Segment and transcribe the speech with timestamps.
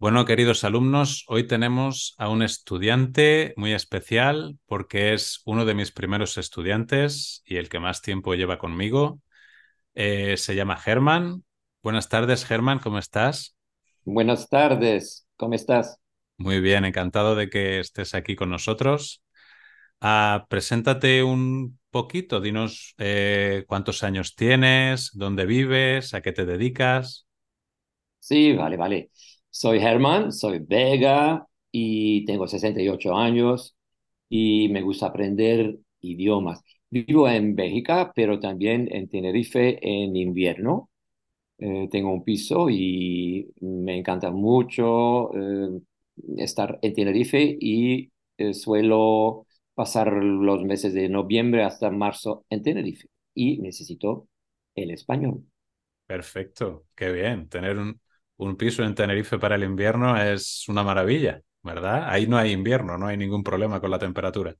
[0.00, 5.92] Bueno, queridos alumnos, hoy tenemos a un estudiante muy especial porque es uno de mis
[5.92, 9.20] primeros estudiantes y el que más tiempo lleva conmigo.
[9.94, 11.44] Eh, se llama Germán.
[11.82, 13.56] Buenas tardes, Germán, ¿cómo estás?
[14.04, 15.98] Buenas tardes, ¿cómo estás?
[16.38, 19.22] Muy bien, encantado de que estés aquí con nosotros.
[20.00, 27.26] Ah, preséntate un poquito, dinos eh, cuántos años tienes, dónde vives, a qué te dedicas.
[28.18, 29.10] Sí, vale, vale.
[29.50, 33.76] Soy Germán, soy Vega y tengo 68 años
[34.28, 36.62] y me gusta aprender idiomas.
[36.88, 40.90] Vivo en Bélgica, pero también en Tenerife en invierno.
[41.58, 45.80] Eh, tengo un piso y me encanta mucho eh,
[46.38, 53.08] estar en Tenerife y eh, suelo pasar los meses de noviembre hasta marzo en Tenerife
[53.34, 54.28] y necesito
[54.74, 55.44] el español.
[56.06, 57.48] Perfecto, qué bien.
[57.48, 58.00] Tener un,
[58.40, 62.04] un piso en Tenerife para el invierno es una maravilla, ¿verdad?
[62.08, 64.56] Ahí no hay invierno, no hay ningún problema con la temperatura.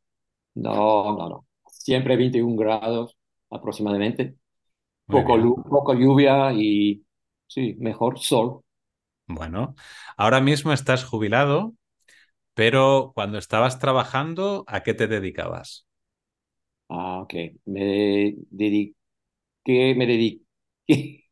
[0.54, 1.46] No, no, no.
[1.68, 3.16] Siempre 21 grados
[3.50, 4.36] aproximadamente.
[5.08, 7.04] Muy Poco, lu- poco lluvia y
[7.48, 8.62] sí, mejor sol.
[9.26, 9.74] Bueno,
[10.16, 11.74] ahora mismo estás jubilado,
[12.54, 15.86] pero cuando estabas trabajando, ¿a qué te dedicabas?
[16.88, 17.34] Ah, ok.
[17.66, 18.94] Me dediqué,
[19.96, 21.29] me dediqué,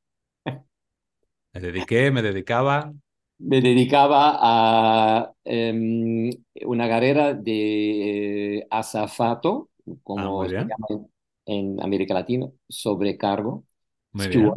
[1.59, 2.93] Me dediqué, me dedicaba.
[3.39, 6.31] me dedicaba a em,
[6.67, 9.71] una carrera de azafato,
[10.15, 11.13] Ah, muy como se bien, llama en,
[11.47, 13.65] en América Latina, sobrecargo,
[14.13, 14.55] muy bien.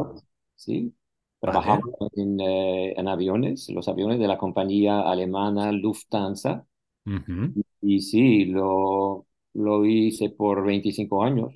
[0.54, 0.94] ¿sí?
[1.40, 1.80] Trabajaba
[2.14, 6.66] en, eh, en aviones, los aviones de la compañía alemana Lufthansa.
[7.06, 11.54] Ujú, Y sí, lo, lo hice por 25 años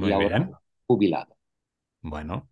[0.00, 0.58] y Muy ahora bien.
[0.86, 1.36] jubilado.
[2.02, 2.48] Bueno,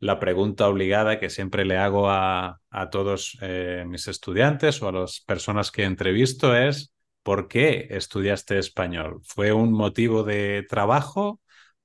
[0.00, 4.92] la pregunta obligada que siempre le hago a, a todos eh, mis estudiantes o a
[4.92, 9.20] las personas que entrevisto es, ¿por qué estudiaste español?
[9.24, 11.40] ¿Fue un motivo de trabajo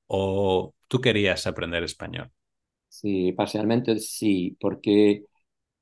[0.07, 2.31] o tú querías aprender español?
[2.87, 5.23] Sí, parcialmente sí, porque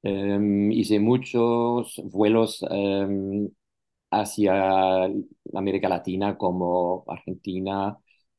[0.03, 3.50] em, hice muchos vuelos em,
[4.11, 5.05] hacia
[5.55, 7.97] América Latina como Argentina,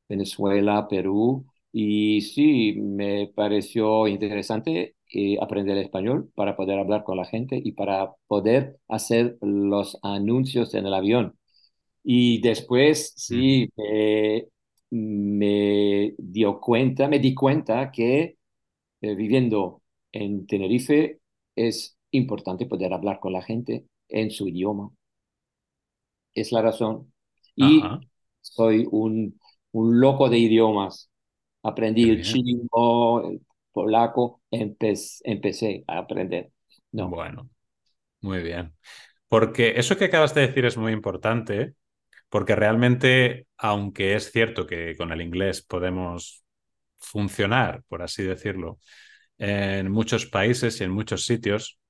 [0.08, 1.46] Venezuela, Perú.
[1.76, 7.72] Y sí, me pareció interesante eh, aprender español para poder hablar con la gente y
[7.72, 11.36] para poder hacer los anuncios en el avión.
[12.04, 14.46] Y después sí me,
[14.90, 18.38] me dio cuenta, me di cuenta que
[19.02, 21.20] eh, viviendo en Tenerife
[21.56, 24.90] es importante poder hablar con la gente en su idioma.
[26.34, 27.12] Es la razón.
[27.56, 28.04] Y Ajá,
[28.40, 29.40] soy un,
[29.72, 31.10] un loco de idiomas.
[31.64, 33.42] Aprendí el chino, el
[33.72, 36.52] polaco, empe- empecé a aprender.
[36.92, 37.08] No.
[37.10, 37.50] Bueno,
[38.20, 38.74] muy bien.
[39.28, 41.74] Porque eso que acabas de decir es muy importante,
[42.30, 46.44] porque realmente, aunque es cierto que con el inglés podemos
[46.98, 48.80] funcionar, por así decirlo,
[49.38, 51.80] en muchos países y en muchos sitios,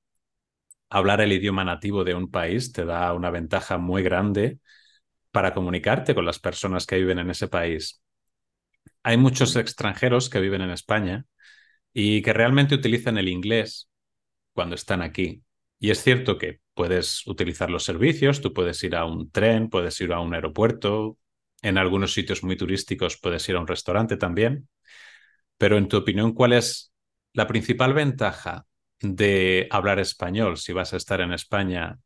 [0.91, 4.59] hablar el idioma nativo de un país te da una ventaja muy grande
[5.33, 8.03] para comunicarte con las personas que viven en ese país.
[9.05, 11.27] Hay muchos extranjeros que viven en España
[11.93, 13.89] y que realmente utilizan el inglés
[14.55, 15.43] cuando están aquí.
[15.81, 20.01] Y es cierto que puedes utilizar los servicios, tú puedes ir a un tren, puedes
[20.01, 21.19] ir a un aeropuerto,
[21.63, 24.69] en algunos sitios muy turísticos puedes ir a un restaurante también,
[25.59, 26.93] pero en tu opinión, ¿cuál es
[27.33, 28.67] la principal ventaja
[29.01, 31.99] de hablar español si vas a estar en España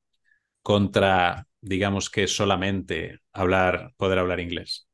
[0.62, 4.87] contra, digamos que solamente hablar, poder hablar inglés?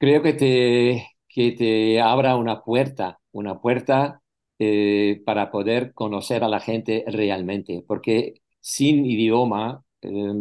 [0.00, 4.22] Creo que te, que te abra una puerta, una puerta
[4.58, 10.32] eh, para poder conocer a la gente realmente, porque sin idioma eh,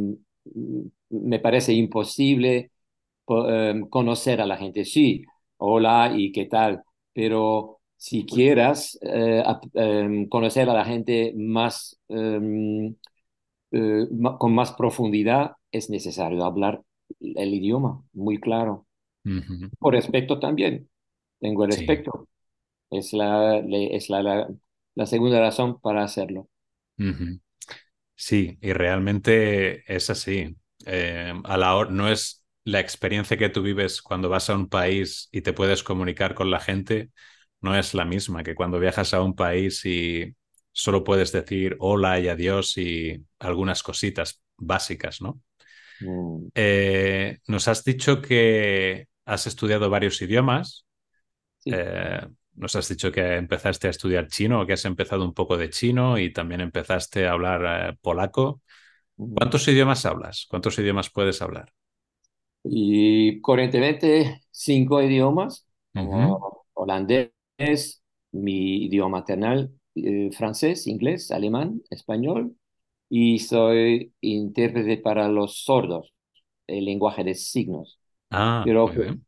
[1.09, 2.71] me parece imposible
[3.25, 4.85] po- eh, conocer a la gente.
[4.85, 5.25] Sí,
[5.57, 6.83] hola y qué tal,
[7.13, 9.43] pero si quieras eh,
[9.75, 14.07] eh, conocer a la gente más, eh,
[14.39, 16.81] con más profundidad, es necesario hablar
[17.19, 18.85] el idioma, muy claro.
[19.79, 20.89] Por respeto también.
[21.39, 21.71] Tengo el Sí.
[21.71, 22.27] respeto.
[22.91, 24.49] Es la, es la, la,
[24.95, 26.49] la segunda razón para hacerlo.
[28.15, 30.57] Sí, y realmente es así.
[30.85, 34.67] Eh, a la hora, no es la experiencia que tú vives cuando vas a un
[34.69, 37.11] país y te puedes comunicar con la gente,
[37.61, 40.35] no es la misma que cuando viajas a un país y
[40.71, 45.41] solo puedes decir hola y adiós y algunas cositas básicas, ¿no?
[46.01, 50.85] Mm, Eh, nos has dicho que has estudiado varios idiomas.
[51.59, 51.71] sí.
[51.71, 52.21] Eh,
[52.55, 56.17] nos has dicho que empezaste a estudiar chino, que has empezado un poco de chino
[56.17, 58.61] y también empezaste a hablar eh, polaco.
[59.33, 60.47] ¿Cuántos idiomas hablas?
[60.49, 61.73] ¿Cuántos idiomas puedes hablar?
[62.63, 65.65] Y corrientemente cinco idiomas,
[66.73, 67.31] holandés,
[68.31, 72.55] mi idioma maternal, eh, francés, inglés, alemán, español,
[73.09, 76.13] y soy intérprete para los sordos,
[76.67, 77.98] el lenguaje de signos.
[78.31, 79.25] Ah, Pero muy bien.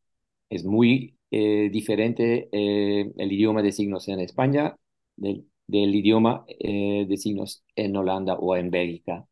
[0.50, 4.75] es muy eh, diferente eh, el idioma de signos en España
[5.15, 9.25] del, del idioma eh, de signos en Holanda o en Bélgica.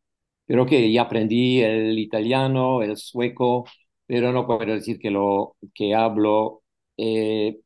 [0.46, 3.66] Pero que ya aprendí el italiano, el sueco,
[4.06, 6.62] pero no puedo decir que, lo, que hablo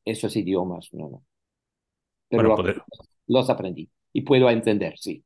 [0.05, 1.25] esos idiomas, no, no.
[2.29, 2.85] Pero Bueno, lo- poder-
[3.29, 5.25] los aprendí y puedo entender, sí.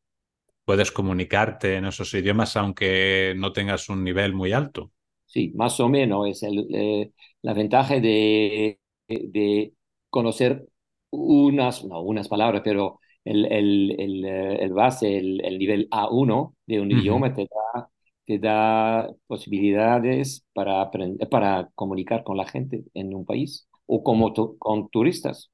[0.64, 4.92] puedes comunicarte en esos idiomas aunque no tengas un nivel muy alto.
[5.28, 9.74] Sí, más o menos es el, eh, la ventaja de, de
[10.10, 10.66] conocer
[11.10, 16.56] unas, no unas palabras, pero el, el, el, eh, el base, el, el nivel A1
[16.66, 17.90] de un idioma te da,
[18.26, 24.32] te da posibilidades para aprender, para comunicar con la gente en un país o como
[24.32, 25.50] tu- con turistas.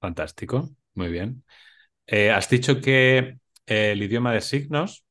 [0.00, 1.44] Fantástico, muy bien.
[2.06, 5.06] Eh, has dicho que eh, el idioma de signos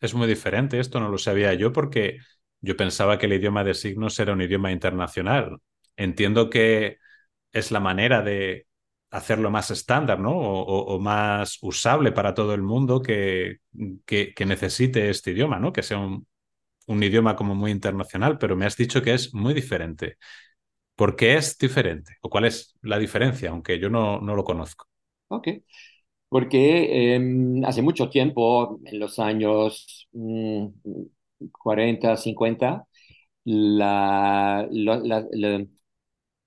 [0.00, 0.80] es muy diferente.
[0.80, 2.18] Esto no lo sabía yo porque
[2.60, 5.58] yo pensaba que el idioma de signos era un idioma internacional.
[5.96, 6.98] Entiendo que
[7.52, 8.66] es la manera de
[9.10, 10.32] hacerlo más estándar, ¿no?
[10.36, 13.58] O, más usable para todo el mundo que,
[14.04, 15.72] que, necesite este idioma, ¿no?
[15.72, 16.26] Que sea un,
[16.86, 20.16] un idioma como muy internacional, pero me has dicho que es muy diferente.
[20.94, 22.16] ¿Por qué es diferente?
[22.22, 23.50] ¿O cuál es la diferencia?
[23.50, 24.86] Aunque yo no, no lo conozco.
[25.28, 25.48] Ok.
[26.28, 27.20] Porque eh,
[27.64, 30.66] hace mucho tiempo, en los años mm,
[31.52, 32.86] 40, 50,
[33.44, 35.66] la, lo- la- la-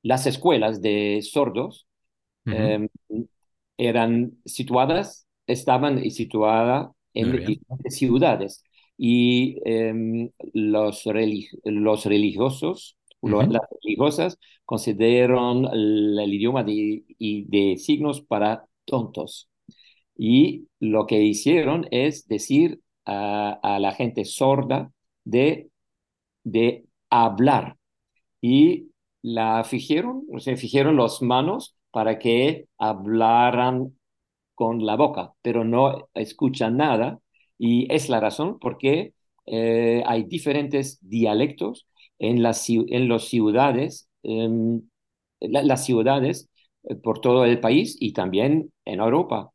[0.03, 1.87] las escuelas de sordos
[2.51, 2.87] eh,
[3.77, 8.63] eran situadas, estaban situadas en diferentes ciudades
[8.97, 13.45] y eh, los, relig- los religiosos, Ujú.
[13.49, 19.49] las religiosas consideraron el, el idioma de, y de signos para tontos.
[20.17, 24.91] Y lo que hicieron es decir a, la gente sorda
[25.23, 25.69] de,
[26.43, 27.77] de hablar
[28.41, 28.91] y
[29.21, 33.97] la fijaron, o sea, fijaron las manos para que hablaran
[34.55, 37.19] con la boca, pero no escuchan nada.
[37.57, 39.13] Y es la razón por qué
[39.47, 41.87] eh, hay diferentes dialectos
[42.19, 44.81] en las, en las ciudades, em,
[45.39, 46.49] la- las ciudades
[46.83, 49.51] eh, por todo el país y también en Europa.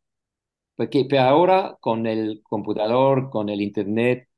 [0.76, 4.29] Porque pero ahora con el computador, con el internet,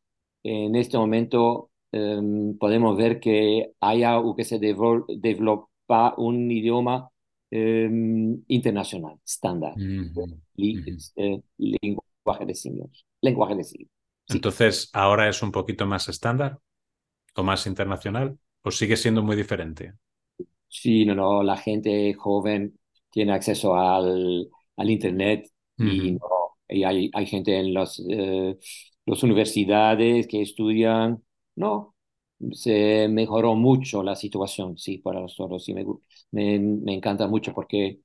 [0.42, 7.10] en este momento em, podemos ver que haya o que se developa un idioma
[7.50, 10.40] em, internacional, estándar, Ujú.
[10.56, 10.84] li-
[11.16, 13.90] eh, lenguaje de signos, lenguaje de signos.
[14.26, 16.60] Sí, Entonces, ¿ahora es un poquito más estándar
[17.36, 18.38] o más internacional?
[18.62, 19.94] ¿O sigue siendo muy diferente?
[20.68, 22.78] sí, no, no, la gente joven
[23.10, 25.48] tiene acceso al, al internet
[25.80, 26.18] y, no,
[26.68, 28.56] y hay, hay gente en las eh,
[29.06, 31.22] las universidades que estudian,
[31.56, 31.94] no,
[32.52, 35.68] se mejoró mucho la situación, sí, para los toros.
[35.68, 35.84] Y me,
[36.32, 38.00] me, me encanta mucho porque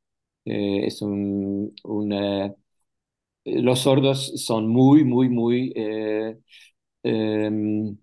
[0.45, 2.55] eh, es un, un, eh,
[3.45, 6.37] los sordos son muy, muy, muy, eh,
[7.03, 7.97] em,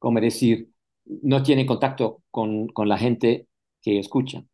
[0.00, 0.70] ¿cómo decir?
[1.06, 3.48] No tienen contacto con, con la gente
[3.82, 4.48] que escuchan,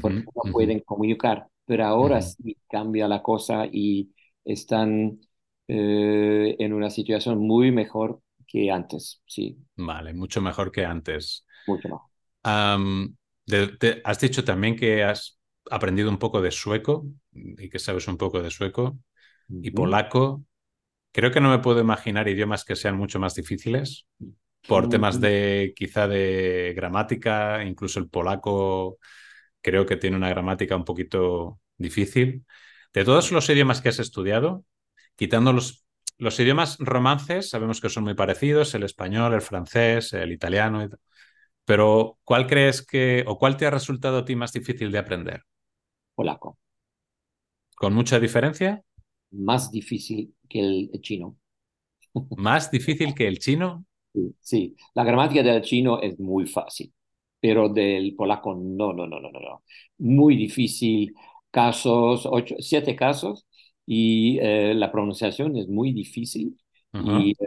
[0.00, 1.48] porque no pueden comunicar.
[1.70, 4.12] Pero ahora sí cambia la cosa y
[4.44, 5.20] están
[5.68, 11.46] eh, en una situación muy mejor que antes, sí, Vale, mucho mejor que antes.
[11.66, 12.10] mucho mejor.
[12.42, 15.38] Am, de- de- has dicho también que has
[15.70, 18.98] aprendido un poco de sueco y que sabes un poco de sueco
[19.62, 20.44] y polaco.
[21.12, 24.06] Creo que no me puedo imaginar idiomas que sean mucho más difíciles
[24.66, 28.98] por temas de quizá de gramática, incluso el polaco
[29.62, 32.46] creo que tiene una gramática un poquito difícil.
[32.94, 34.64] De todos los idiomas que has estudiado,
[35.16, 35.84] quitando los,
[36.18, 40.88] los idiomas romances, sabemos que son muy parecidos, el español, el francés, el italiano,
[41.64, 45.44] pero ¿cuál crees que o cuál te ha resultado a ti más difícil de aprender?
[46.14, 46.56] Polaco,
[47.74, 48.84] ¿Con mucha diferencia?
[49.32, 51.36] más difícil que el chino.
[52.34, 53.84] ¿Más difícil que el chino?
[54.12, 54.76] Sí, sí.
[54.94, 56.92] la gramática del chino es muy fácil,
[57.40, 59.62] pero del polaco no, no, no, no, no, no.
[59.98, 61.14] Muy difícil,
[61.50, 63.46] casos, ocho, siete casos,
[63.86, 66.58] y eh, la pronunciación es muy difícil,
[67.02, 67.46] y eh,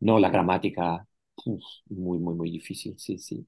[0.00, 1.06] no, la gramática,
[1.44, 3.46] uf, muy, muy, muy difícil, sí, sí.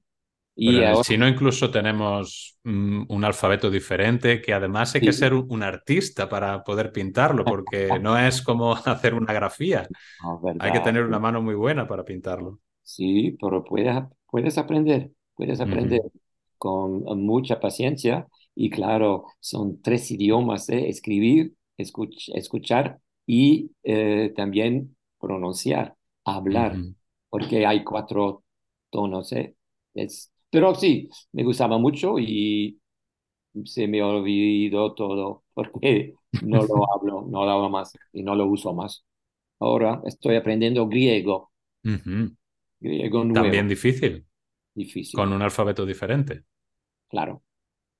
[0.63, 5.11] Pero Y el ahora, chino incluso tenemos mm, un alfabeto diferente que además hay que
[5.13, 9.91] ser un, un artista para poder pintarlo, porque no es como hacer una grafía.
[10.23, 12.59] no, Hay que tener una mano muy buena para pintarlo.
[12.81, 13.95] sí, pero puedes,
[14.29, 16.01] puedes aprender, puedes aprender
[16.57, 20.89] con mucha paciencia y claro, son tres idiomas, ¿eh?
[20.89, 25.95] Escribir, escuch- escuchar y eh, también pronunciar,
[26.25, 26.83] hablar,
[27.29, 28.43] porque hay cuatro
[28.89, 29.55] tonos, ¿eh?
[29.93, 32.79] Es, pero sí, me gustaba mucho y
[33.65, 38.45] se me olvidó todo porque no lo hablo, no lo hablo más y no lo
[38.47, 39.05] uso más.
[39.59, 41.51] Ahora estoy aprendiendo griego,
[42.79, 44.25] griego También nuevo, difícil,
[44.75, 46.45] difícil, con un alfabeto diferente.
[47.09, 47.43] claro,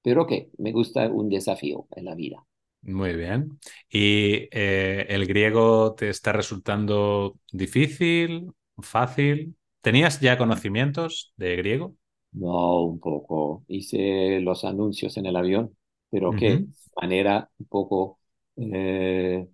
[0.04, 2.46] pero que me gusta un desafío en la vida.
[2.82, 3.60] Muy bien.
[3.90, 9.56] ¿Y eh, el griego te está resultando difícil, fácil?
[9.82, 11.96] ¿Tenías ya conocimientos de griego?
[12.32, 13.64] No, un poco.
[13.68, 15.78] Hice los anuncios en el avión,
[16.10, 16.74] pero que de Ujú.
[17.00, 18.20] manera un poco,
[18.58, 19.48] eh,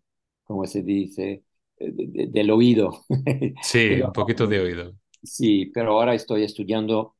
[0.43, 1.43] ¿cómo se dice?
[1.77, 3.03] Eh, de- de- del oído.
[3.61, 4.95] Sí, Pero un poquito de oído.
[5.23, 7.15] sí, pero ahora estoy estudiando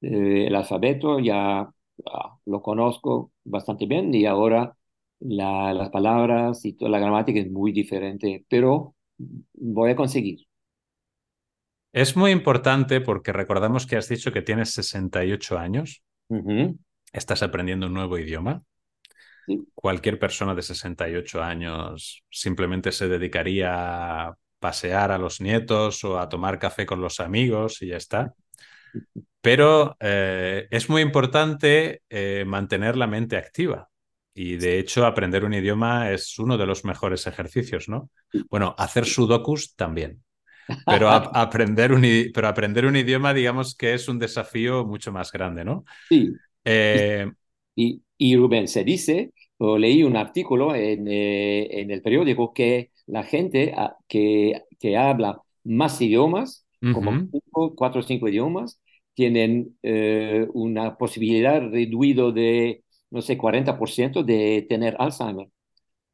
[0.00, 1.68] eh, el alfabeto, ya
[2.06, 4.76] ah, lo conozco bastante bien y ahora
[5.20, 8.94] la- las palabras y toda la gramática es muy diferente, pero
[9.54, 10.46] voy a conseguir.
[11.94, 16.76] Es muy importante porque recordamos que has dicho que tienes 68 años, Ujú,
[17.14, 18.62] estás aprendiendo un nuevo idioma.
[19.46, 19.64] sí.
[19.74, 26.28] Cualquier persona de 68 años simplemente se dedicaría a pasear a los nietos o a
[26.28, 28.34] tomar café con los amigos y ya está.
[29.44, 33.90] Pero eh, es muy importante eh, mantener la mente activa.
[34.34, 38.10] Y de hecho, aprender un idioma es uno de los mejores ejercicios, ¿no?
[38.50, 40.24] Bueno, hacer sudokus también.
[40.86, 42.02] Pero, a- aprender un,
[42.34, 45.84] pero aprender un idioma, digamos que es un desafío mucho más grande, ¿no?
[46.10, 47.30] Sí, Eh,
[47.74, 52.92] Y, y Rubén, se dice, o leí un artículo en, eh, en el periódico que
[53.06, 58.80] la gente ah, que, que habla más idiomas, como cinco, cuatro o cinco idiomas,
[59.14, 65.48] tienen eh, una posibilidad reduido de, no sé, 40% de tener Alzheimer.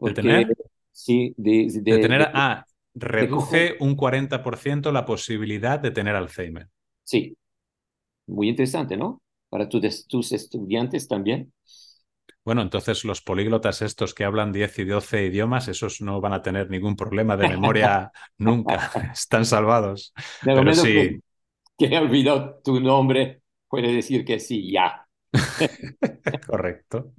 [0.03, 0.57] de tener,
[0.93, 2.65] sí, de, de de, tener, de, ah,
[2.95, 6.69] reduce un 40% la posibilidad de tener Alzheimer.
[7.05, 7.37] sí,
[8.29, 9.23] muy interesante, ¿no?
[9.51, 11.53] Para tu- tus estudiantes también.
[12.45, 16.43] Bueno, entonces los políglotas estos que hablan 10 y 12 idiomas, esos no van a
[16.43, 20.15] tener ningún problema de memoria nunca, están salvados.
[20.41, 21.21] De lo Pero menos sí,
[21.89, 25.07] que olvidó tu nombre, puede decir que sí, ya.
[26.47, 27.13] correcto.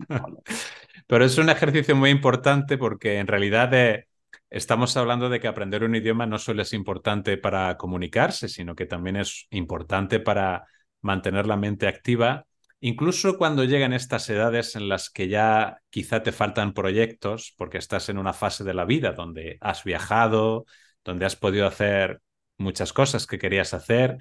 [1.08, 4.08] Pero es un ejercicio muy importante porque en realidad eh,
[4.50, 8.86] estamos hablando de que aprender un idioma no solo es importante para comunicarse, sino que
[8.86, 10.68] también es importante para
[11.02, 12.46] mantener la mente activa,
[12.80, 18.10] incluso cuando llegan estas edades en las que ya quizá te faltan proyectos porque estás
[18.10, 20.66] en una fase de la vida donde has viajado,
[21.04, 22.22] donde has podido hacer
[22.60, 24.20] muchas cosas que querías hacer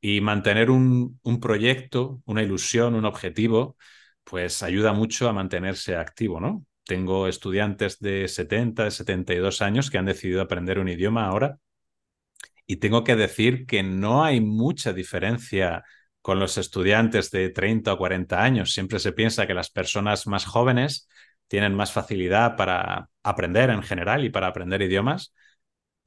[0.00, 3.76] y mantener un, un proyecto, una ilusión, un objetivo,
[4.24, 6.64] pues ayuda mucho a mantenerse activo, ¿no?
[6.84, 11.58] Tengo estudiantes de 70, de 72 años que han decidido aprender un idioma ahora
[12.66, 15.84] y tengo que decir que no hay mucha diferencia
[16.20, 18.72] con los estudiantes de 30 o 40 años.
[18.72, 21.08] Siempre se piensa que las personas más jóvenes
[21.46, 25.34] tienen más facilidad para aprender en general y para aprender idiomas,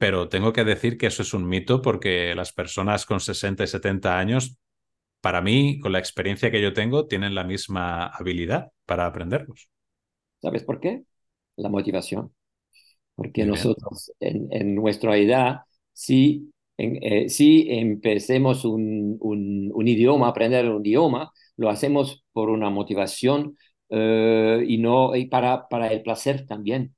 [0.02, 3.66] pero tengo que decir que eso es un mito porque las personas con 60 y
[3.68, 4.58] 70 años,
[5.20, 9.68] para mí, con la experiencia que yo tengo, tienen la misma habilidad para aprenderlos.
[10.40, 11.04] ¿Sabes por qué?
[11.54, 12.34] La motivación.
[13.14, 15.58] Porque Muy nosotros en, en nuestra edad,
[15.92, 22.50] si, en, eh, si empecemos un, un, un, idioma, aprender un idioma, lo hacemos por
[22.50, 23.56] una motivación
[23.88, 26.96] eh, y no y para, para el placer también.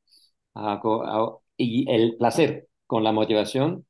[0.54, 3.86] Ah, ah, y el placer con la motivación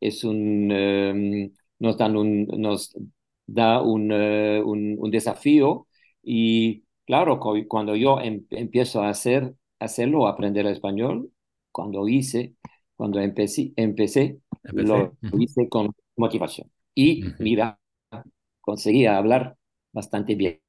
[0.00, 2.94] es un, eh, nos, dan un, nos
[3.46, 5.86] da un, uh, un, un, desafío
[6.22, 11.30] y claro, cuando yo em, empiezo a hacer, hacerlo, aprender español,
[11.72, 12.54] cuando hice,
[12.96, 14.98] cuando empecé, empecé Empecé.
[14.98, 15.42] lo Uh -huh.
[15.42, 16.70] hice con motivación.
[17.20, 17.36] Uh Y -huh.
[17.38, 17.78] mira,
[18.60, 19.56] conseguía hablar
[19.92, 20.60] bastante bien.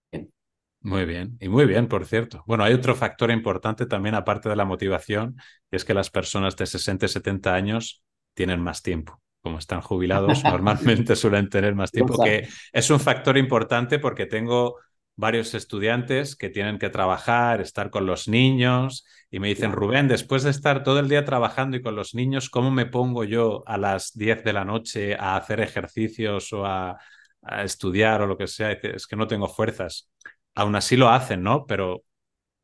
[0.83, 2.43] Muy bien, y muy bien, por cierto.
[2.45, 5.37] Bueno, hay otro factor importante también, aparte de la motivación,
[5.71, 9.21] y es que las personas de 60 y 70 años tienen más tiempo.
[9.41, 14.77] Como están jubilados, normalmente suelen tener más tiempo, que es un factor importante porque tengo
[15.15, 20.43] varios estudiantes que tienen que trabajar, estar con los niños, y me dicen, Rubén, después
[20.43, 23.77] de estar todo el día trabajando y con los niños, ¿cómo me pongo yo a
[23.77, 26.99] las 10 de la noche a hacer ejercicios o a
[27.43, 30.09] a estudiar o lo que sea, es que no tengo fuerzas.
[30.55, 31.65] Aún así lo hacen, ¿no?
[31.65, 32.03] Pero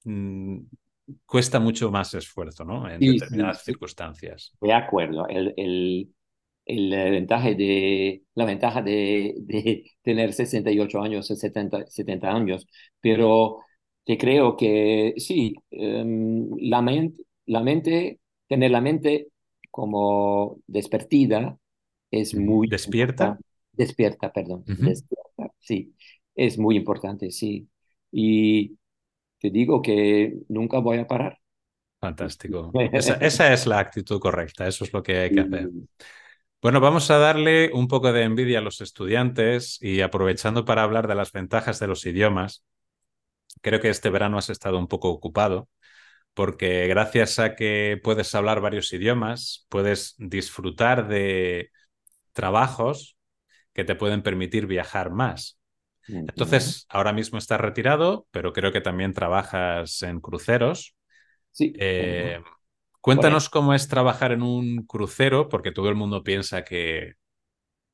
[0.05, 0.60] mmm,
[1.25, 2.89] cuesta mucho más esfuerzo, ¿no?
[2.89, 4.53] En Sí, determinadas sí, circunstancias.
[4.62, 5.27] de acuerdo.
[5.27, 6.13] El, el,
[6.65, 12.67] el, la ventaja de, la ventaja de, de tener 68 años, 70, 70 años,
[13.01, 13.60] pero
[14.05, 19.29] te creo que sí, um, la, mente, la mente, tener la mente
[19.72, 21.58] como despertida
[22.12, 23.27] es muy ¿Despierta?
[23.74, 24.93] Despierta, perdón, Uh -huh.
[24.93, 25.96] despierta, sí,
[26.36, 27.69] es muy importante, sí.
[28.12, 28.78] Y
[29.39, 31.38] te digo que nunca voy a parar.
[32.00, 32.72] Fantástico.
[32.94, 35.70] Esa, esa, es la actitud correcta, eso es lo que hay que hacer.
[36.62, 41.08] Bueno, vamos a darle un poco de envidia a los estudiantes y aprovechando para hablar
[41.08, 42.63] de las ventajas de los idiomas,
[43.62, 45.70] creo que este verano has estado un poco ocupado
[46.34, 51.72] porque gracias a que puedes hablar varios idiomas, puedes disfrutar de
[52.34, 53.18] trabajos
[53.74, 55.59] que te pueden permitir viajar más.
[56.12, 60.96] Entonces, ahora mismo estás retirado, pero creo que también trabajas en cruceros.
[61.51, 61.74] Sí.
[61.78, 62.39] Eh,
[63.01, 67.13] cuéntanos cómo es trabajar en un crucero, porque todo el mundo piensa que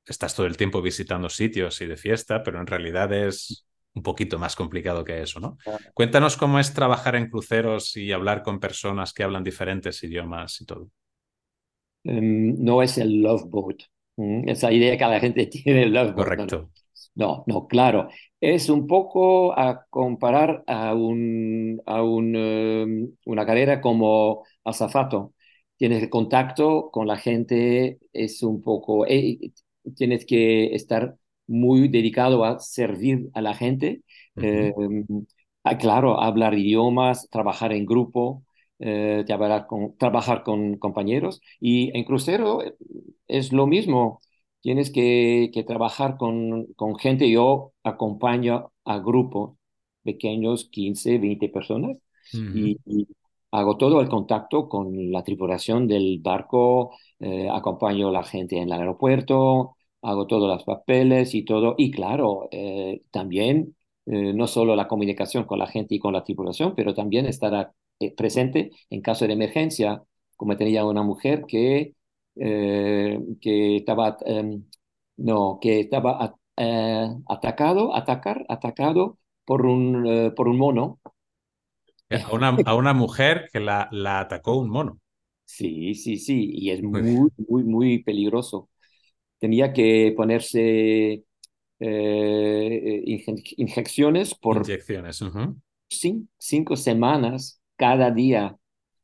[0.05, 4.37] estás todo el tiempo visitando sitios y de fiesta, pero en realidad es un poquito
[4.37, 5.57] más complicado que eso, ¿no?
[5.93, 10.65] Cuéntanos cómo es trabajar en cruceros y hablar con personas que hablan diferentes idiomas y
[10.65, 10.89] todo.
[12.03, 13.83] Um, no es el love boat.
[14.17, 16.27] Esa idea que la gente tiene del love boat.
[16.27, 16.57] Correcto.
[16.61, 16.71] No,
[17.15, 18.09] no, claro.
[18.41, 25.33] Es un poco a comparar a, un, a un, um, una carrera como azafato.
[25.77, 29.39] Tienes el contacto con la gente, es un poco, eh,
[29.95, 31.15] tienes que estar
[31.47, 34.01] muy dedicado a servir a la gente.
[34.35, 35.25] Uh -huh.
[35.63, 38.43] eh, claro, hablar idiomas, trabajar en grupo,
[38.79, 41.41] eh, trabajar, con, trabajar con compañeros.
[41.59, 42.61] Y en crucero
[43.27, 44.21] es lo mismo.
[44.65, 47.29] Tienes que, que trabajar con, con, gente.
[47.29, 49.57] Yo acompaño a grupos
[50.01, 51.97] pequeños, 15, 20 personas,
[52.33, 52.57] uh -huh.
[52.57, 53.07] y, y,
[53.51, 58.63] hago todo el contacto con la tripulación del barco, eh, acompaño a la gente en
[58.63, 61.75] el aeropuerto, hago todos los papeles y todo.
[61.77, 63.75] Y claro, eh, también
[64.07, 67.71] eh, no solo la comunicación con la gente y con la tripulación, pero también estar
[67.99, 70.03] eh, presente en caso de emergencia,
[70.35, 71.93] como tenía una mujer que,
[72.35, 74.17] eh, que estaba,
[75.17, 76.35] no, que estaba
[77.27, 80.99] atacado, atacar, atacado por un, por un mono.
[82.09, 84.99] A una, a una mujer que la, la atacó un mono.
[85.45, 88.69] Sí, sí, sí, y es muy, muy, muy, muy peligroso
[89.39, 91.23] tenía que ponerse
[91.79, 93.03] eh,
[93.57, 95.55] inyecciones por Inyecciones, uh -huh.
[95.89, 98.57] cinco, cinco, semanas cada día.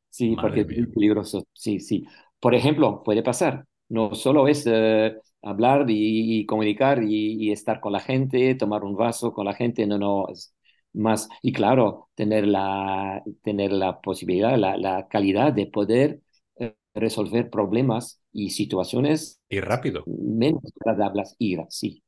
[0.09, 0.73] Sí, Madre porque mía.
[0.73, 1.47] es muy peligroso.
[1.53, 2.05] Sí, sí.
[2.41, 3.65] Por ejemplo, puede pasar.
[3.89, 8.83] No solo es eh, hablar y, y comunicar y, y, estar con la gente, tomar
[8.85, 10.55] un vaso con la gente, no, no, es
[10.93, 11.29] más.
[11.43, 16.21] Y claro, tener la, tener la posibilidad, la, la calidad de poder
[16.57, 20.07] eh, resolver problemas y situaciones y rápido.
[20.07, 22.03] menos agradables y sí,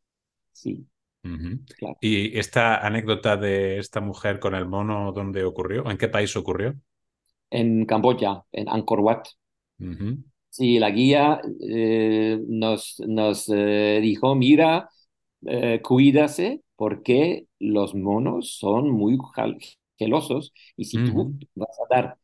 [0.54, 0.88] sí.
[1.24, 1.60] Uh -huh.
[1.78, 2.00] claro.
[2.00, 5.90] ¿Y esta anécdota de esta mujer con el mono, dónde ocurrió?
[5.90, 6.76] ¿En qué país ocurrió?
[7.60, 9.24] En Camboya, en Angkor Wat.
[9.80, 10.24] Uh -huh.
[10.50, 14.90] Sí, la guía eh, nos, nos eh, dijo, mira,
[15.48, 19.18] eh, cuídase porque los monos son muy
[19.98, 21.40] gelosos y si uh -huh.
[21.40, 22.18] tú vas a dar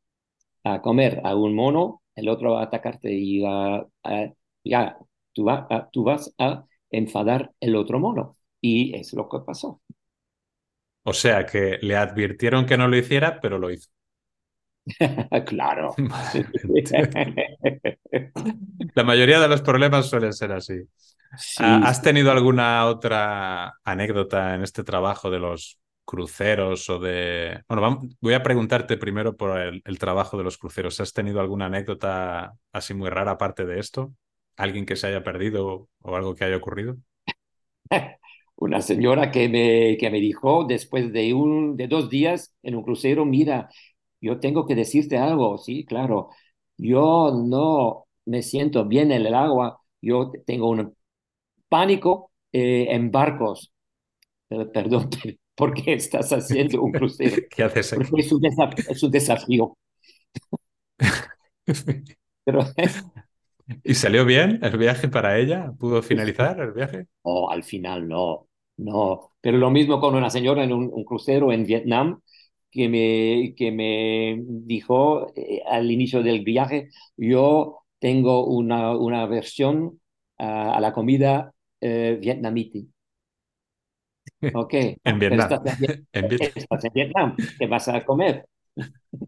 [0.64, 4.34] a comer a un mono, el otro va a atacarte y va a,
[4.64, 4.98] ya,
[5.34, 8.38] tú, va, a, tú vas a enfadar el otro mono.
[8.62, 9.82] Y es lo que pasó.
[11.04, 13.90] O sea que le advirtieron que no lo hiciera, pero lo hizo.
[15.46, 15.94] claro.
[18.96, 20.82] La mayoría de los problemas suelen ser así.
[21.38, 27.62] Sí, ¿Has tenido alguna otra anécdota en este trabajo de los cruceros o de...
[27.68, 31.00] Bueno, vamos, voy a preguntarte primero por el, el, trabajo de los cruceros.
[31.00, 34.12] ¿Has tenido alguna anécdota así muy rara aparte de esto?
[34.58, 36.98] ¿Alguien que se haya perdido o algo que haya ocurrido?
[38.56, 42.84] Una señora que me, que me dijo después de, un, de dos días en un
[42.84, 43.70] crucero, mira,
[44.22, 46.30] yo tengo que decirte algo, sí, claro,
[46.78, 50.96] yo no me siento bien en el agua, yo tengo un
[51.68, 53.72] pánico eh, en barcos.
[54.50, 55.10] Eh, perdón,
[55.56, 57.36] ¿por qué estás haciendo un crucero?
[57.50, 58.04] ¿Qué haces aquí?
[58.10, 58.86] Porque es un, desafío.
[58.90, 59.78] Es un desafío.
[62.44, 62.66] Pero,
[63.84, 65.72] ¿Y salió bien el viaje para ella?
[65.78, 67.06] ¿Pudo finalizar el viaje?
[67.22, 69.32] Oh, al final no, no.
[69.42, 72.20] Pero lo mismo con una señora en un, un crucero en Vietnam
[72.72, 80.00] que me, que me dijo eh, al inicio del viaje, yo tengo una, una versión
[80.40, 81.52] uh, a la comida
[81.82, 82.80] uh, vietnamita.
[84.54, 85.52] Ok, en Vietnam.
[85.52, 86.08] estás en,
[86.56, 88.46] estás en Vietnam, ¿qué vas a comer?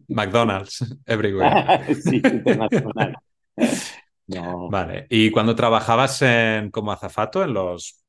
[0.08, 1.94] McDonald's, everywhere.
[1.96, 3.16] Sí, internacional.
[4.28, 4.70] No.
[4.70, 5.08] Vale.
[5.10, 8.01] ¿Y cuando trabajabas en, como azafato en los,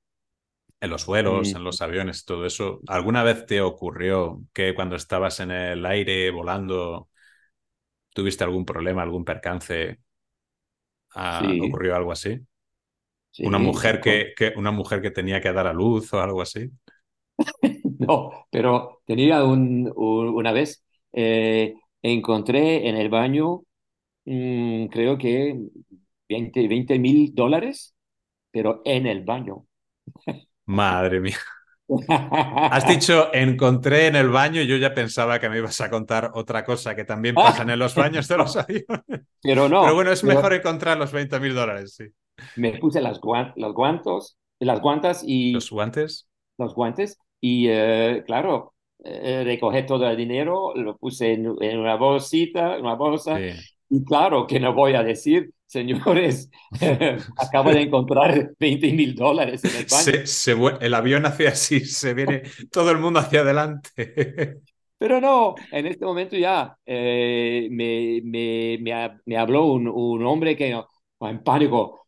[0.82, 5.40] en los vuelos, en los aviones, todo eso, ¿alguna vez te ocurrió que cuando estabas
[5.40, 7.10] en el aire volando
[8.14, 9.98] tuviste algún problema, algún percance?
[11.14, 12.38] Ah, Sí, ¿ocurrió algo así?
[13.42, 16.20] Una sí, mujer con- que, que, una mujer que tenía que dar a luz o
[16.22, 16.70] algo así.
[17.98, 23.62] no, pero tenía un, un- una vez, eh, encontré en el baño,
[24.26, 25.58] mm, creo que
[26.28, 27.96] veinte mil dólares,
[28.52, 29.66] pero en el baño.
[30.66, 31.38] Madre mía.
[32.68, 36.30] Has dicho encontré en el baño y yo ya pensaba que me ibas a contar
[36.34, 38.86] otra cosa que también pasan en los baños de los aviones.
[39.42, 42.06] pero Pero no, bueno, es mejor pero encontrar los 20 mil dólares, sí.
[42.54, 45.22] me puse las, guan- los guantos, las guantas
[45.52, 46.26] Los y guantes.
[46.58, 51.96] los guantes y eh, claro, eh, recogí todo el dinero, lo puse en, en una
[51.96, 53.52] bolsita, una bolsa Sí.
[53.92, 56.50] Y claro que no voy a decir, señores,
[57.36, 60.14] acabo de encontrar 20 mil dólares en el baño.
[60.14, 64.60] Se, se el avión hace así, se viene todo el mundo hacia adelante.
[64.98, 70.56] Pero no, en este momento ya eh, me, me, me, me habló un, un hombre
[70.56, 70.86] que no,
[71.20, 72.06] en pánico,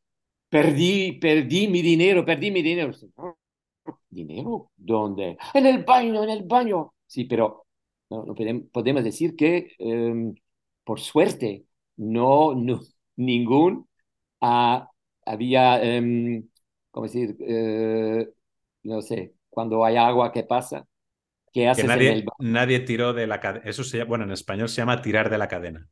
[0.49, 2.93] perdí, perdí mi dinero, perdí mi dinero.
[4.09, 4.71] ¿Dinero?
[4.77, 5.37] ¿Dónde?
[5.55, 6.95] En el baño, en el baño.
[7.07, 7.67] Sí, pero
[8.11, 10.33] no, no podem- podemos decir que eh,
[10.85, 11.65] por suerte
[11.97, 12.81] no, no
[13.17, 13.89] ningún
[14.41, 14.91] ah,
[15.27, 16.45] había, eh,
[16.91, 17.37] ¿cómo decir?
[17.41, 18.29] Eh,
[18.85, 20.87] no sé, cuando hay agua, ¿qué pasa?
[21.53, 23.65] ¿Qué Que haces en el nadie, nadie tiró de la cadena.
[23.69, 25.89] Eso se llama, bueno, en español se llama tirar de la cadena.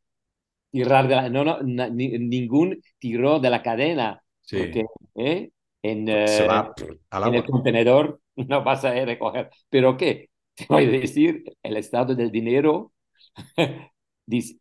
[0.71, 4.85] tirar de la, no, no, na- ni- ningún tiró de la cadena, Sí, porque
[5.17, 5.51] ¿eh?
[5.83, 6.75] en, se eh, va
[7.23, 9.51] en el contenedor no vas a recoger.
[9.71, 10.31] Pero ¿qué?
[10.55, 12.93] Te voy a decir, el estado del dinero,
[14.27, 14.59] dice,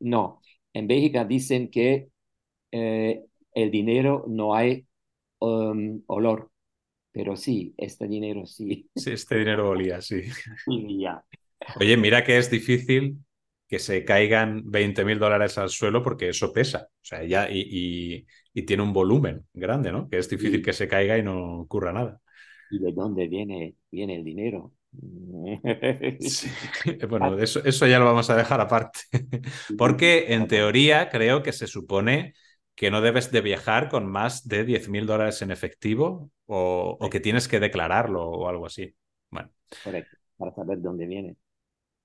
[0.00, 0.40] no,
[0.72, 2.10] en Bélgica dicen que
[2.72, 4.86] eh, el dinero no hay
[5.40, 6.50] um, olor,
[7.12, 8.90] pero sí, este dinero sí.
[8.94, 10.22] Sí, este dinero olía, sí.
[11.74, 13.24] Oye, mira que es difícil
[13.68, 16.88] que se caigan 20 mil dólares al suelo porque eso pesa.
[16.90, 20.08] O sea, ya y, y- y tiene un volumen grande, ¿no?
[20.08, 22.20] Que es difícil ¿Y, que se caiga y no ocurra nada.
[22.70, 24.72] y de dónde viene, viene el dinero?
[26.18, 26.48] Sí.
[27.08, 29.00] Bueno, eso, eso ya lo vamos a dejar aparte.
[29.78, 32.34] Porque en teoría creo que se supone
[32.74, 37.10] que no debes de viajar con más de 10 mil dólares en efectivo o, o
[37.10, 38.94] que tienes que declararlo o algo así.
[39.30, 39.50] Bueno.
[39.82, 41.36] Correcto, para saber dónde viene.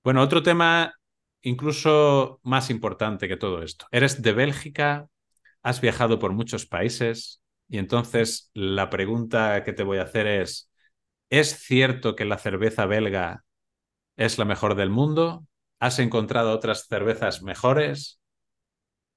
[0.04, 0.92] Bueno, otro tema
[1.42, 3.86] incluso más importante que todo esto.
[3.90, 5.08] Eres de Bélgica,
[5.62, 10.70] has viajado por muchos países y entonces la pregunta que te voy a hacer es,
[11.30, 13.44] ¿es cierto que la cerveza belga
[14.16, 15.46] es la mejor del mundo?
[15.80, 18.20] ¿Has encontrado otras cervezas mejores?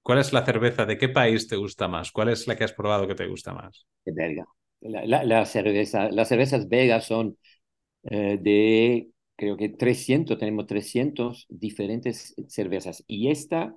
[0.04, 0.86] ¿Cuál es la cerveza?
[0.86, 2.12] ¿De qué país te gusta más?
[2.12, 3.88] ¿Cuál es la que has probado que te gusta más?
[4.06, 4.46] de belga.
[4.82, 7.38] La, la, la cerveza, las cervezas belgas son
[8.04, 13.04] eh, de, creo que 300, tenemos 300 diferentes cervezas.
[13.08, 13.76] Y esta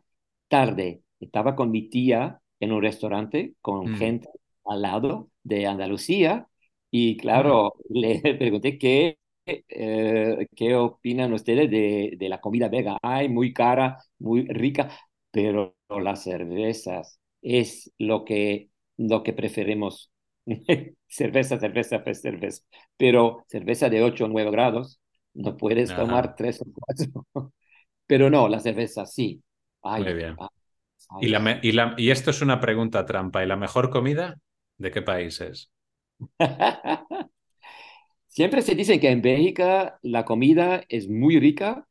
[0.48, 4.28] tarde estaba con mi tía en un restaurante con Mm, gente
[4.66, 6.48] al lado de Andalucía
[6.92, 12.98] y claro, le pregunté qué, eh, qué opinan ustedes de, de la comida belga.
[13.02, 14.90] Ay, muy cara, muy rica,
[15.32, 20.12] pero las cervezas es lo que, lo que preferimos.
[21.08, 22.64] cerveza, cerveza, pues, cerveza.
[22.98, 25.00] Pero cerveza de 8 o 9 grados,
[25.34, 27.26] no puedes tomar Ajá, 3 o 4.
[28.08, 29.42] Pero no, la cerveza sí.
[29.96, 30.38] muy Ay, bien.
[30.38, 30.48] ay,
[31.20, 33.44] ¿Y, la y, la- y esto es una pregunta trampa.
[33.44, 34.38] ¿Y la mejor comida?
[34.78, 35.71] ¿De qué país es?
[38.28, 41.86] Siempre se dice que en Bélgica la comida es muy rica,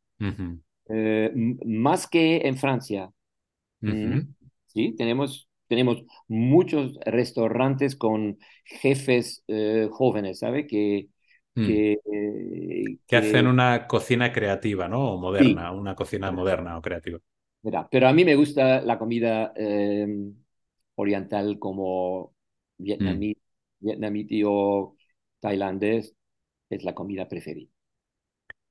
[0.90, 1.32] eh,
[1.66, 3.12] más que en Francia.
[3.82, 4.34] Mm.
[4.68, 10.68] Sí, tenemos, tenemos muchos restaurantes con jefes eh, jóvenes, ¿sabe?
[10.68, 11.10] Que,
[11.56, 11.62] Mm.
[11.62, 15.12] que, eh, Que hacen una cocina creativa, ¿no?
[15.14, 17.20] O sí, moderna, una cocina moderna o creativa.
[17.92, 20.08] Pero a mí me gusta la comida eh,
[20.96, 22.34] oriental como
[23.00, 23.26] Mm.
[23.82, 24.96] Vietnamita o
[25.42, 26.16] tailandés,
[26.70, 27.72] es la comida preferida.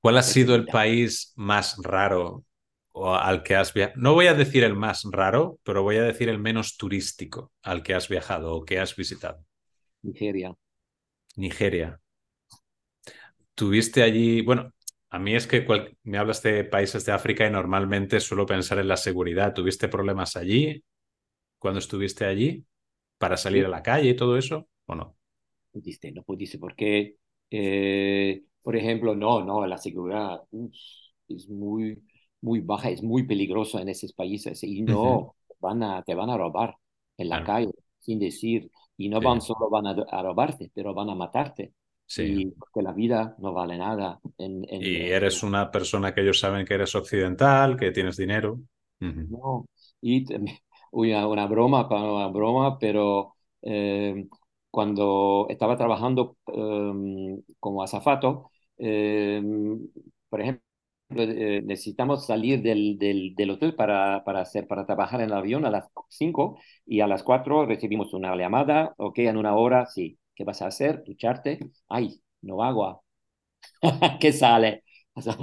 [0.01, 2.45] ¿Cuál ha sido el país más raro
[2.91, 3.99] o al que has viajado?
[4.01, 7.83] No voy a decir el más raro, pero voy a decir el menos turístico al
[7.83, 9.45] que has viajado o que has visitado.
[10.03, 10.55] Nigeria.
[11.35, 11.99] Nigeria.
[13.55, 14.73] Tuviste allí, bueno,
[15.09, 18.79] a mí es que cual- me hablas de países de África y normalmente suelo pensar
[18.79, 19.53] en la seguridad.
[19.53, 20.83] ¿Tuviste problemas allí
[21.59, 22.65] cuando estuviste allí
[23.19, 25.17] para salir Sí, a la calle y todo eso o no?
[25.71, 27.17] pudiste, no pudiste, porque
[27.53, 30.73] Eh, por ejemplo, no, no, la seguridad uf,
[31.27, 32.01] es muy,
[32.41, 36.37] muy baja, es muy peligroso en esos países y no van a, te van a
[36.37, 36.75] robar
[37.17, 40.93] en la calle, sin decir, y no van sí, solo van a, a robarte, pero
[40.93, 41.73] van a matarte.
[42.07, 42.21] sí.
[42.21, 46.39] Y porque la vida no vale nada en, en, Y eres una persona que ellos
[46.39, 48.59] saben que eres occidental, que tienes dinero.
[48.99, 49.65] Ujú, no.
[50.01, 50.25] Y
[50.91, 54.27] una, una broma, para una broma, pero eh,
[54.71, 59.41] cuando estaba trabajando eh, como azafato, eh,
[60.29, 60.63] por ejemplo,
[61.17, 65.65] eh, necesitamos salir del, del, del hotel para, para, hacer, para trabajar en el avión
[65.65, 70.17] a las 5 y a las 4 recibimos una llamada, ok, en una hora, sí,
[70.35, 71.03] ¿qué vas a hacer?
[71.03, 71.59] ¿Ducharte?
[71.89, 73.01] Ay, no agua.
[74.19, 74.83] ¿Qué sale?
[75.13, 75.37] O sea,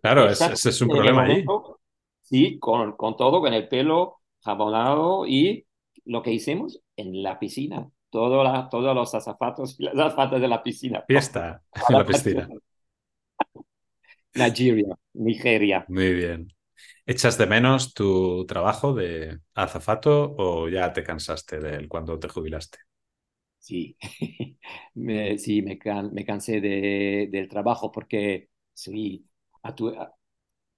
[0.00, 1.80] Claro, es- ese es un problema momento,
[2.22, 5.66] sí, con, con todo, con el pelo jabonado y
[6.04, 7.90] lo que hicimos en la piscina.
[8.10, 11.04] Todo la, todos los azafatos y las azafatas de la piscina.
[11.08, 12.52] Fiesta en la piscina.
[14.34, 15.86] Nigeria, Nigeria.
[15.86, 16.52] Muy bien.
[17.06, 22.28] ¿Echas de menos tu trabajo de azafato o ya te cansaste de él cuando te
[22.28, 22.78] jubilaste?
[23.58, 23.96] Sí,
[24.94, 29.26] me, sí, me, can- me cansé de, del trabajo porque sí,
[29.62, 30.14] a, tu, a,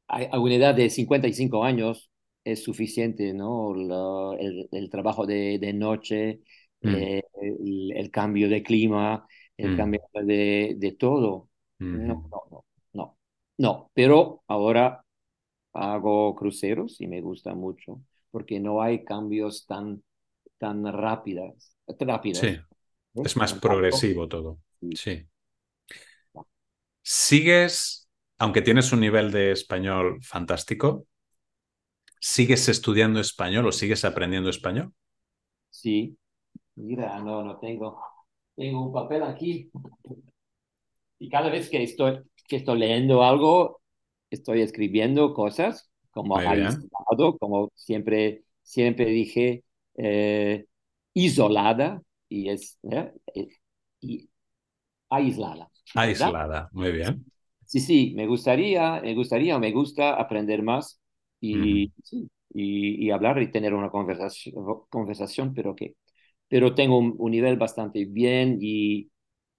[0.08, 2.10] a una edad de 55 años
[2.44, 3.74] es suficiente, ¿no?
[3.74, 6.42] La- el, el trabajo de, de noche,
[6.84, 11.48] Mm, eh, el, el cambio de clima, el mm, cambio de, de todo.
[11.92, 13.18] No, no, no, no,
[13.58, 13.90] no.
[13.94, 15.04] Pero ahora
[15.74, 20.02] hago cruceros y me gusta mucho porque no hay cambios tan,
[20.58, 21.76] tan rápidas,
[22.32, 22.60] Sí, rápidos.
[23.22, 24.58] es más progresivo todo.
[24.80, 24.94] sí.
[24.94, 25.28] Sí.
[27.02, 31.06] ¿Sigues, aunque tienes un nivel de español fantástico,
[32.32, 34.94] sigues estudiando español o sigues aprendiendo español?
[35.70, 36.16] Sí,
[36.76, 38.00] mira, no, no tengo,
[38.56, 39.70] tengo un papel aquí
[41.18, 43.80] y cada vez que estoy, que estoy leyendo algo,
[44.30, 49.64] estoy escribiendo cosas como aislado, como siempre, siempre dije,
[49.96, 50.66] eh,
[51.14, 53.12] isolada y es, ¿eh?
[54.00, 54.28] Y
[55.10, 55.70] aislada,
[56.06, 56.34] ¿verdad?
[56.34, 56.68] Aislada.
[56.72, 57.24] Muy bien.
[57.64, 61.00] Sí, sí, me gustaría, me gustaría, me gusta aprender más
[61.40, 64.54] y, sí, y, y hablar y tener una conversación,
[64.90, 65.94] conversación pero que,
[66.50, 69.10] pero tengo un, un nivel bastante bien y,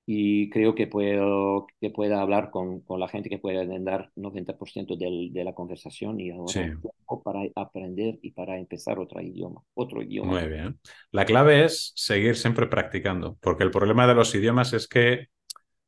[0.06, 4.98] y creo que puedo, que pueda hablar con, con la gente que puede dar 90%
[4.98, 9.64] del, de la conversación y Sí, ahora tiempo para aprender y para empezar otro idioma,
[9.76, 10.40] otro idioma.
[10.40, 10.80] muy bien.
[11.12, 15.28] La clave es seguir siempre practicando, porque el problema de los idiomas es que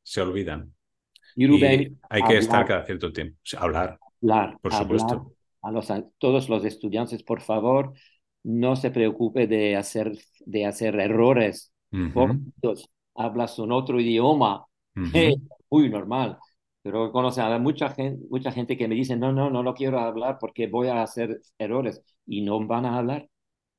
[0.02, 0.74] se olvidan
[1.36, 3.38] Y hay que estar hablar cada cierto tiempo.
[3.44, 5.32] Sí, Hablar, hablar, por hablar supuesto.
[5.62, 7.94] a los, a todos los estudiantes, por favor,
[8.44, 10.12] no se preocupe de hacer,
[10.46, 11.72] de hacer errores.
[11.94, 15.34] Ujú, Dios, hablas un otro idioma, ujú.
[15.70, 16.38] muy normal.
[16.82, 19.98] Pero conoce a mucha gente, mucha gente que me dice, no, no, no lo quiero
[20.00, 22.02] hablar porque voy a hacer errores.
[22.26, 23.28] Y no van a hablar,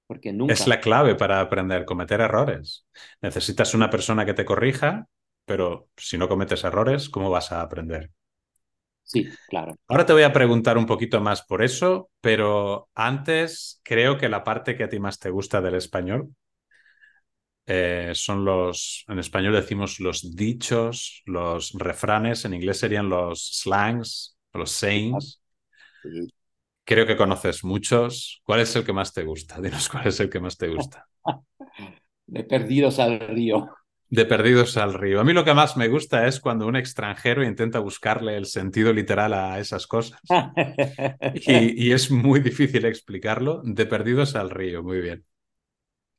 [0.07, 0.67] porque Es nunca.
[0.67, 2.85] la clave para aprender, cometer errores.
[3.21, 5.07] Necesitas una persona que te corrija,
[5.45, 8.11] pero si no cometes errores, ¿cómo vas a aprender?
[9.05, 9.75] Sí, claro.
[9.87, 14.43] Ahora te voy a preguntar un poquito más por eso, pero antes creo que la
[14.43, 16.35] parte que a ti más te gusta del español
[17.67, 24.37] eh, son los, en español decimos los dichos, los refranes, en inglés serían los slangs,
[24.53, 25.41] los sayings.
[26.03, 26.33] Sí.
[26.83, 28.41] Creo que conoces muchos.
[28.43, 29.59] ¿Cuál es el que más te gusta?
[29.59, 31.07] Dinos cuál es el que más te gusta.
[32.27, 33.69] De perdidos al río.
[34.09, 35.19] De Perdidos al Río.
[35.19, 38.93] A mí lo que más me gusta es cuando un extranjero intenta buscarle el sentido
[38.93, 40.19] literal a esas cosas.
[41.33, 43.61] Y, y es muy difícil explicarlo.
[43.63, 45.25] De Perdidos al Río, muy bien.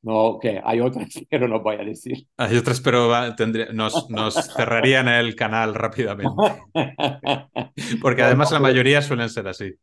[0.03, 2.27] No, que hay otras, pero no voy a decir.
[2.37, 6.33] Hay otras, pero va- tendría- nos, nos cerrarían el canal rápidamente.
[8.03, 9.75] Porque además la mayoría suelen ser así.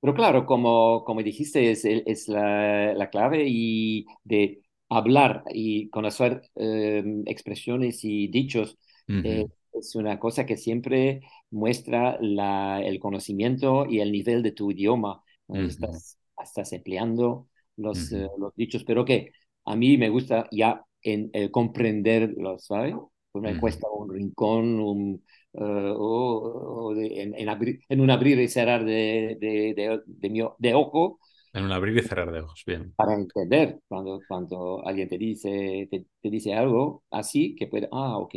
[0.00, 4.61] pero claro, como, como dijiste, es, es la, la clave y de
[4.96, 8.78] hablar y conocer eh, expresiones y dichos
[9.22, 14.52] eh, Ujú, es una cosa que siempre muestra la, el conocimiento y el nivel de
[14.52, 15.22] tu idioma.
[15.48, 15.62] ¿no?
[15.62, 19.32] ujú, Estás, estás empleando los, ujú, eh, los dichos, pero que
[19.64, 22.94] a mí me gusta ya en, eh, comprenderlos, ¿sabes?
[23.30, 25.24] Pues me cuesta un rincón, un,
[25.54, 25.58] eh,
[25.96, 27.48] o, o de- en, en,
[27.88, 31.18] en un abrir y cerrar de, de, de, de, mi, de ojo
[31.54, 32.94] En un abrir y cerrar de ojos, bien.
[32.96, 38.18] para entender cuando, cuando alguien te dice, te, te dice algo así que puede, ah,
[38.18, 38.34] ok.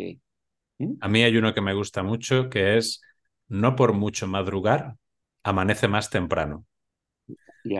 [0.79, 0.93] ¿Mm?
[0.99, 3.01] A mí hay uno que me gusta mucho que es
[3.47, 4.97] no por mucho madrugar,
[5.43, 6.65] amanece más temprano.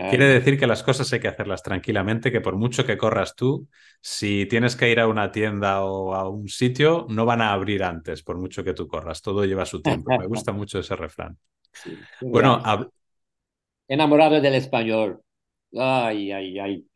[0.08, 3.68] Quiere decir que las cosas hay que hacerlas tranquilamente, que por mucho que corras tú,
[4.00, 7.82] si tienes que ir a una tienda o a un sitio, no van a abrir
[7.82, 9.20] antes, por mucho que tú corras.
[9.20, 10.14] Todo lleva su tiempo.
[10.14, 11.36] Me gusta mucho ese refrán.
[11.72, 12.62] Sí, bueno,
[13.88, 15.22] enamorado del español.
[15.78, 16.86] Ay, ay, ay.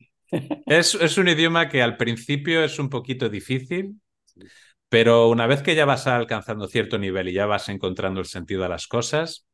[0.67, 4.01] Es, es, un idioma que al principio es un poquito difícil,
[4.89, 8.65] pero una vez que ya vas alcanzando cierto nivel y ya vas encontrando el sentido
[8.65, 9.47] a las cosas,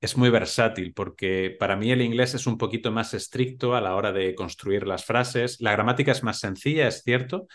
[0.00, 3.94] es muy versátil porque para mí el inglés es un poquito más estricto a la
[3.96, 5.60] hora de construir las frases.
[5.60, 7.46] La gramática es más sencilla, es cierto,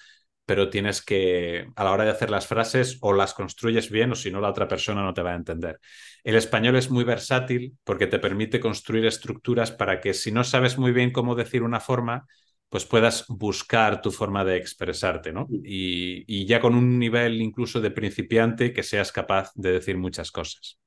[0.45, 4.15] pero tienes que, a la hora de hacer las frases, o las construyes bien o
[4.15, 5.79] si no, la otra persona no te va a entender.
[6.23, 10.77] El español es muy versátil porque te permite construir estructuras para que si no sabes
[10.77, 12.27] muy bien cómo decir una forma,
[12.69, 15.47] pues puedas buscar tu forma de expresarte, ¿no?
[15.63, 20.31] Y, y ya con un nivel incluso de principiante que seas capaz de decir muchas
[20.31, 20.79] cosas.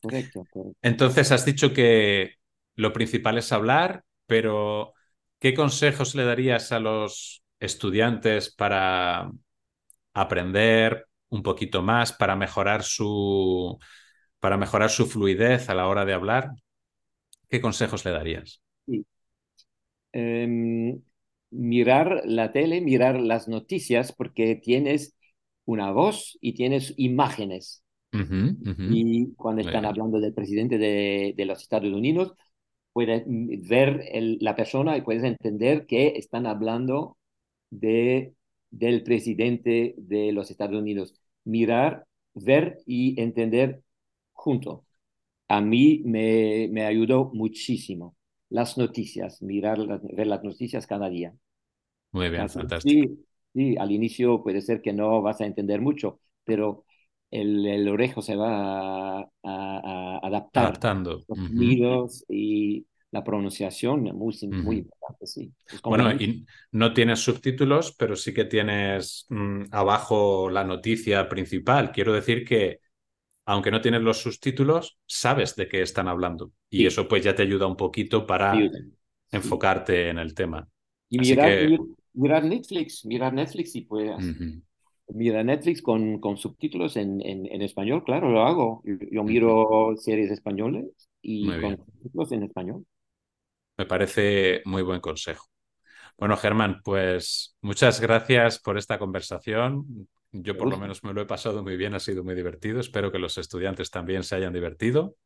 [0.00, 0.46] Correcto,
[0.82, 2.34] Entonces has dicho que
[2.76, 4.94] lo principal es hablar, pero
[5.38, 9.30] ¿qué consejos le darías a los estudiantes para
[10.12, 13.78] aprender un poquito más, para mejorar su,
[14.40, 16.50] para mejorar su fluidez a la hora de hablar?
[17.48, 18.60] ¿Qué consejos le darías?
[20.12, 21.00] Em,
[21.50, 25.16] mirar la tele, mirar las noticias, porque tienes
[25.64, 27.84] una voz y tienes imágenes.
[28.12, 32.34] Y cuando están hablando del presidente de, de, los Estados Unidos,
[32.92, 37.16] puedes ver el, la persona y puedes entender que están hablando
[37.72, 38.34] de,
[38.70, 41.14] del presidente de los Estados Unidos.
[41.44, 43.82] Mirar, ver y entender
[44.32, 44.84] junto.
[45.48, 48.16] A mí me, me ayudó muchísimo
[48.48, 51.34] las noticias, mirar, ver las noticias cada día.
[52.12, 53.08] Muy bien, fantástico.
[53.08, 56.84] Sí, sí, al inicio puede ser que no vas a entender mucho, pero
[57.30, 60.64] el, el orejo se va a, a, adaptar.
[60.64, 61.24] Adaptando.
[61.28, 65.52] Los sonidos y la pronunciación muy, muy importante, sí.
[65.84, 71.92] Bueno, y no tienes subtítulos, pero sí que tienes mmm, abajo la noticia principal.
[71.92, 72.80] Quiero decir que,
[73.44, 76.52] aunque no tienes los subtítulos, sabes de qué están hablando.
[76.70, 76.86] Y sí.
[76.86, 78.70] eso pues ya te ayuda un poquito para sí.
[79.30, 80.66] enfocarte en el tema.
[81.10, 81.78] Y mirar, que...
[82.14, 84.10] mirar, Netflix, mirar Netflix y pues...
[84.10, 84.62] Uh -huh
[85.14, 88.82] mira Netflix con, con subtítulos en, en, en, español, claro, lo hago.
[89.10, 90.86] Yo miro series españoles
[91.20, 92.86] y con subtítulos en español.
[93.76, 95.46] Me parece muy buen consejo.
[96.16, 100.08] Bueno, Germán, pues muchas gracias por esta conversación.
[100.30, 102.80] Yo por lo menos me lo he pasado muy bien, ha sido muy divertido.
[102.80, 105.16] Espero que los estudiantes también se hayan divertido.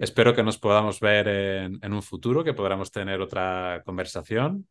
[0.00, 4.66] Espero que nos podamos ver en, en un futuro, que podamos tener otra conversación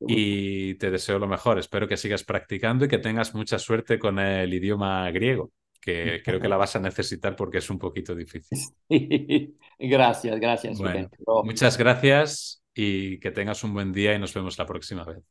[0.00, 1.58] y te deseo lo mejor.
[1.58, 6.40] Espero que sigas practicando y que tengas mucha suerte con el idioma griego, que creo
[6.40, 8.56] que la vas a necesitar porque es un poquito difícil.
[9.78, 10.78] gracias, gracias.
[10.78, 11.10] Bueno,
[11.44, 15.22] muchas gracias y que tengas un buen día y nos vemos la próxima vez.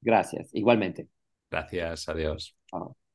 [0.00, 1.08] Gracias, igualmente.
[1.50, 2.56] Gracias, adiós.
[2.70, 3.07] Chao.